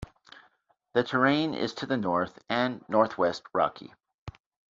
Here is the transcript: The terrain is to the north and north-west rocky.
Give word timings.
The 0.93 1.03
terrain 1.03 1.53
is 1.53 1.75
to 1.75 1.85
the 1.85 1.95
north 1.95 2.39
and 2.49 2.83
north-west 2.89 3.43
rocky. 3.53 3.93